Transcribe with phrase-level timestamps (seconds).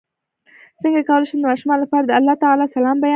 [0.81, 3.09] څنګه کولی شم د ماشومانو لپاره د الله تعالی سلام بیان کړم